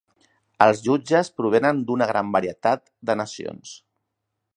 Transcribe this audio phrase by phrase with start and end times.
[0.65, 3.75] Els jutges provenen d'una gran varietat de nacions.